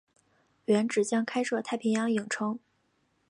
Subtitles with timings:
[0.65, 2.57] 原址将开设太平洋影城。